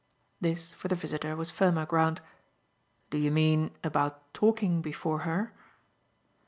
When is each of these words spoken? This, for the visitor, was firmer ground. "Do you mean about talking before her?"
This, 0.39 0.73
for 0.73 0.87
the 0.87 0.95
visitor, 0.95 1.35
was 1.35 1.51
firmer 1.51 1.85
ground. 1.85 2.21
"Do 3.11 3.19
you 3.19 3.29
mean 3.29 3.69
about 3.83 4.33
talking 4.33 4.81
before 4.81 5.19
her?" 5.19 5.53